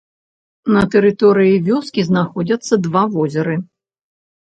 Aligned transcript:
На 0.75 0.81
тэрыторыі 0.93 1.59
вёскі 1.67 2.05
знаходзяцца 2.07 2.73
два 2.87 3.03
возеры. 3.17 3.55